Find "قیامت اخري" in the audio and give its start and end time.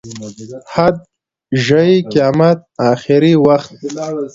2.11-3.33